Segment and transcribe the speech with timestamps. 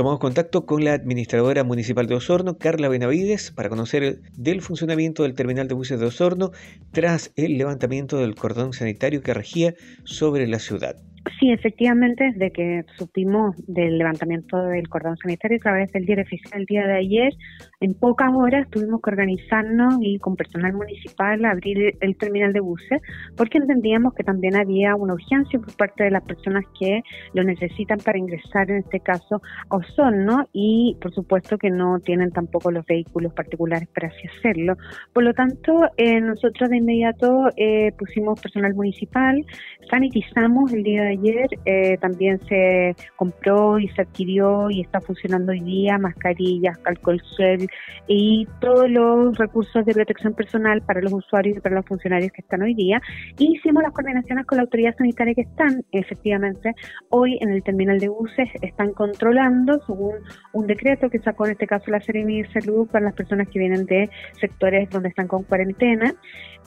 [0.00, 5.34] Tomamos contacto con la administradora municipal de Osorno, Carla Benavides, para conocer del funcionamiento del
[5.34, 6.52] terminal de buses de Osorno
[6.90, 9.74] tras el levantamiento del cordón sanitario que regía
[10.04, 10.96] sobre la ciudad.
[11.40, 16.60] Sí, efectivamente, desde que supimos del levantamiento del cordón sanitario a través del diario oficial
[16.60, 17.32] el día de ayer,
[17.80, 23.00] en pocas horas tuvimos que organizarnos y con personal municipal abrir el terminal de buses,
[23.38, 27.00] porque entendíamos que también había una urgencia por parte de las personas que
[27.32, 32.32] lo necesitan para ingresar, en este caso, a Osorno, y por supuesto que no tienen
[32.32, 34.76] tampoco los vehículos particulares para así hacerlo.
[35.14, 39.42] Por lo tanto, eh, nosotros de inmediato eh, pusimos personal municipal,
[39.90, 41.29] sanitizamos el día de ayer,
[41.64, 47.68] eh, también se compró y se adquirió y está funcionando hoy día mascarillas, alcohol gel
[48.06, 52.42] y todos los recursos de protección personal para los usuarios y para los funcionarios que
[52.42, 53.00] están hoy día.
[53.38, 56.74] Hicimos las coordinaciones con la autoridad sanitaria que están efectivamente
[57.10, 60.14] hoy en el terminal de buses, están controlando según
[60.52, 63.58] un decreto que sacó en este caso la Seremi de Salud para las personas que
[63.58, 66.14] vienen de sectores donde están con cuarentena.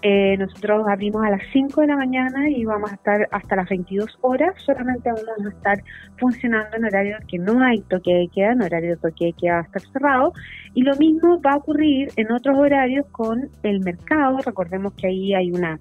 [0.05, 3.69] Eh, nosotros abrimos a las 5 de la mañana y vamos a estar hasta las
[3.69, 4.52] 22 horas.
[4.57, 5.83] Solamente vamos a estar
[6.17, 9.53] funcionando en horario que no hay toque de queda, en horario de toque de queda
[9.53, 10.33] va a estar cerrado.
[10.73, 14.37] Y lo mismo va a ocurrir en otros horarios con el mercado.
[14.39, 15.79] Recordemos que ahí hay una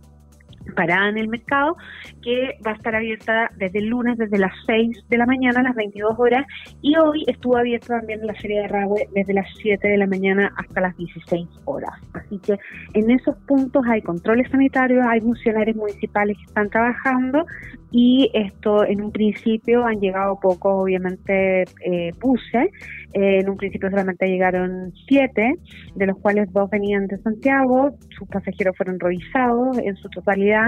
[0.73, 1.77] parada en el mercado
[2.23, 5.62] que va a estar abierta desde el lunes, desde las 6 de la mañana a
[5.62, 6.47] las 22 horas
[6.81, 10.53] y hoy estuvo abierta también la serie de Rahue desde las 7 de la mañana
[10.56, 11.92] hasta las 16 horas.
[12.14, 12.59] Así que
[12.95, 17.45] en esos puntos hay controles sanitarios, hay funcionarios municipales que están trabajando
[17.92, 22.70] y esto en un principio han llegado pocos, obviamente, eh, buses.
[23.12, 25.57] Eh, en un principio solamente llegaron siete,
[25.95, 30.61] de los cuales dos venían de Santiago, sus pasajeros fueron revisados en su totalidad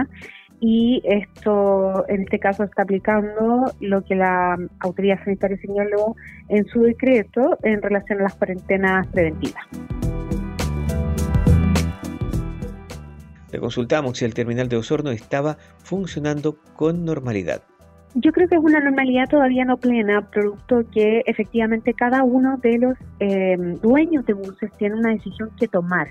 [0.61, 6.17] y esto en este caso está aplicando lo que la autoridad sanitaria señaló
[6.49, 9.63] en su decreto en relación a las cuarentenas preventivas.
[13.53, 17.63] Le consultamos si el terminal de Osorno estaba funcionando con normalidad.
[18.17, 22.79] Yo creo que es una normalidad todavía no plena, producto que efectivamente cada uno de
[22.79, 26.07] los eh, dueños de buses tiene una decisión que tomar.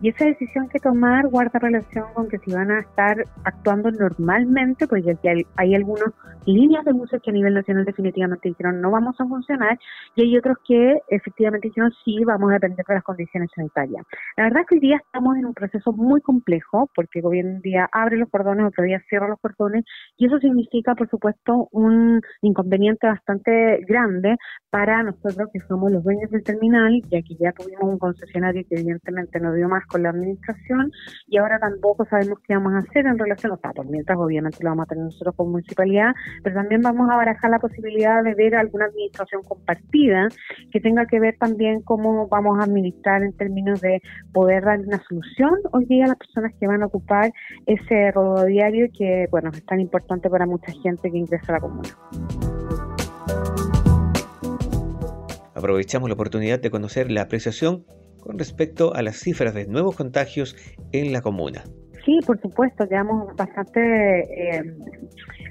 [0.00, 4.86] Y esa decisión que tomar guarda relación con que si van a estar actuando normalmente,
[4.86, 6.14] pues ya hay, hay algunas
[6.46, 9.78] líneas de buses que a nivel nacional definitivamente dijeron no vamos a funcionar
[10.14, 14.06] y hay otros que efectivamente dijeron sí, vamos a depender de las condiciones sanitarias.
[14.36, 17.56] La verdad es que hoy día estamos en un proceso muy complejo porque el gobierno
[17.56, 19.84] un día abre los cordones, otro día cierra los cordones
[20.16, 24.36] y eso significa, por supuesto, un inconveniente bastante grande
[24.70, 28.76] para nosotros que somos los dueños del terminal, ya que ya tuvimos un concesionario que
[28.76, 30.90] evidentemente no dio más con la administración
[31.26, 34.58] y ahora tampoco sabemos qué vamos a hacer en relación, o sea, por mientras obviamente
[34.62, 38.34] lo vamos a tener nosotros como municipalidad, pero también vamos a barajar la posibilidad de
[38.34, 40.28] ver alguna administración compartida
[40.70, 44.00] que tenga que ver también cómo vamos a administrar en términos de
[44.32, 47.32] poder dar una solución hoy día a las personas que van a ocupar
[47.66, 48.12] ese
[48.46, 51.88] diario que, bueno, es tan importante para mucha gente que ingresa la comuna.
[55.54, 57.84] Aprovechamos la oportunidad de conocer la apreciación
[58.20, 60.56] con respecto a las cifras de nuevos contagios
[60.92, 61.64] en la comuna.
[62.08, 64.62] Sí, por supuesto, quedamos bastante eh,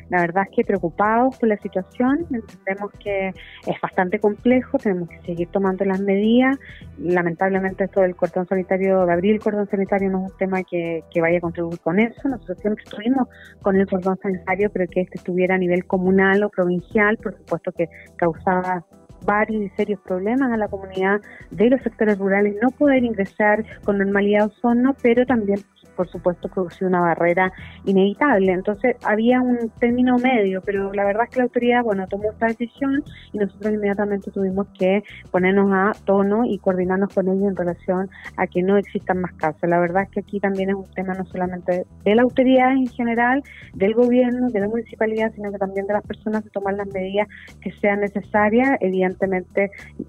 [0.10, 5.22] la verdad es que preocupados por la situación, entendemos que es bastante complejo, tenemos que
[5.22, 6.58] seguir tomando las medidas.
[6.98, 11.04] Lamentablemente esto del cordón sanitario, de abrir el cordón sanitario no es un tema que,
[11.12, 12.28] que vaya a contribuir con eso.
[12.28, 13.28] Nosotros siempre estuvimos
[13.62, 17.72] con el cordón sanitario, pero que este estuviera a nivel comunal o provincial, por supuesto
[17.72, 18.84] que causaba
[19.28, 21.22] varios y serios problemas a la comunidad
[21.52, 25.60] de los sectores rurales no poder ingresar con normalidad a ozono, pero también
[25.98, 27.52] por supuesto producido una barrera
[27.84, 28.52] inevitable.
[28.52, 32.46] Entonces había un término medio, pero la verdad es que la autoridad, bueno, tomó esta
[32.46, 38.10] decisión y nosotros inmediatamente tuvimos que ponernos a tono y coordinarnos con ellos en relación
[38.38, 39.68] a que no existan más casos.
[39.68, 42.88] La verdad es que aquí también es un tema no solamente de la autoridad en
[42.88, 43.42] general,
[43.74, 47.28] del gobierno, de la municipalidad, sino que también de las personas de tomar las medidas
[47.60, 48.78] que sean necesarias.
[48.80, 49.17] Evidentemente,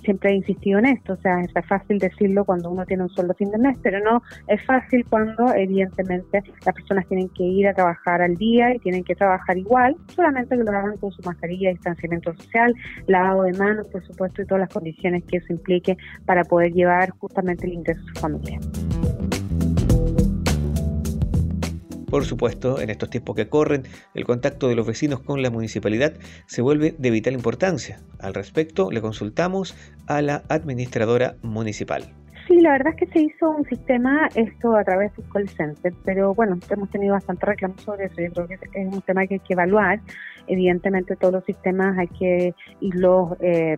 [0.03, 3.35] siempre he insistido en esto, o sea, es fácil decirlo cuando uno tiene un sueldo
[3.35, 7.75] fin de mes, pero no es fácil cuando, evidentemente las personas tienen que ir a
[7.75, 11.71] trabajar al día y tienen que trabajar igual, solamente que lo hagan con su mascarilla,
[11.71, 12.75] distanciamiento social,
[13.07, 15.97] lavado de manos, por supuesto, y todas las condiciones que eso implique
[16.27, 18.59] para poder llevar justamente el ingreso a su familia.
[22.11, 23.83] Por supuesto, en estos tiempos que corren,
[24.15, 26.15] el contacto de los vecinos con la municipalidad
[26.47, 28.01] se vuelve de vital importancia.
[28.19, 29.77] Al respecto, le consultamos
[30.07, 32.05] a la administradora municipal.
[32.47, 35.93] Sí, la verdad es que se hizo un sistema esto a través del call center,
[36.07, 38.23] pero bueno, hemos tenido bastante reclamos sobre eso.
[38.23, 40.01] Yo creo que es un tema que hay que evaluar
[40.49, 43.77] evidentemente todos los sistemas hay que irlos eh,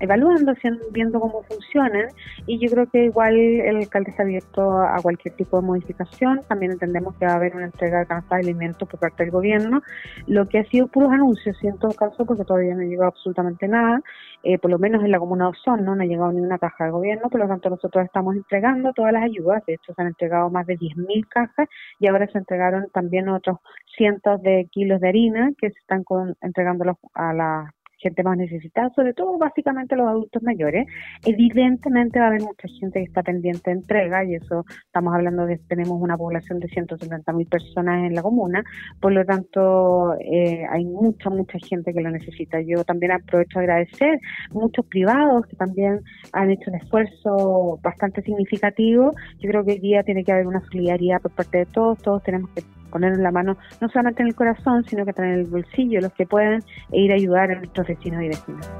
[0.00, 0.54] evaluando,
[0.92, 2.08] viendo cómo funcionan.
[2.46, 6.72] Y yo creo que igual el alcalde está abierto a cualquier tipo de modificación, también
[6.72, 9.82] entendemos que va a haber una entrega de canasta de alimentos por parte del gobierno,
[10.26, 13.08] lo que ha sido puros anuncios, y en todo caso porque todavía no ha llegado
[13.08, 14.00] absolutamente nada,
[14.42, 15.94] eh, por lo menos en la comuna de ¿no?
[15.94, 19.12] no ha llegado ni una caja de gobierno, por lo tanto nosotros estamos entregando todas
[19.12, 21.68] las ayudas, de hecho se han entregado más de 10.000 cajas
[21.98, 23.58] y ahora se entregaron también otros
[23.96, 26.03] cientos de kilos de harina que se están
[26.40, 27.70] entregando a las
[28.04, 30.86] gente más necesitada, sobre todo básicamente los adultos mayores.
[31.24, 35.46] Evidentemente va a haber mucha gente que está pendiente de entrega y eso estamos hablando
[35.46, 38.62] de tenemos una población de 170 mil personas en la comuna,
[39.00, 42.60] por lo tanto eh, hay mucha, mucha gente que lo necesita.
[42.60, 44.20] Yo también aprovecho a agradecer
[44.52, 46.00] muchos privados que también
[46.32, 49.12] han hecho un esfuerzo bastante significativo.
[49.38, 52.22] Yo creo que hoy día tiene que haber una solidaridad por parte de todos, todos
[52.22, 52.62] tenemos que
[52.94, 56.12] poner la mano no solamente en el corazón, sino que también en el bolsillo, los
[56.12, 56.62] que pueden,
[56.92, 58.70] e ir a ayudar a nuestros vecinos y vecinas.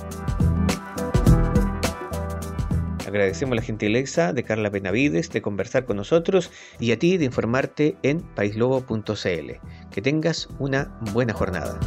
[3.08, 7.96] Agradecemos la gentileza de Carla Benavides de conversar con nosotros y a ti de informarte
[8.02, 9.50] en paislobo.cl.
[9.92, 11.78] Que tengas una buena jornada.